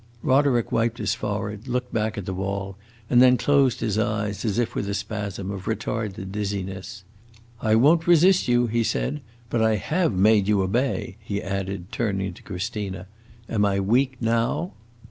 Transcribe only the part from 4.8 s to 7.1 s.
a spasm, of retarded dizziness.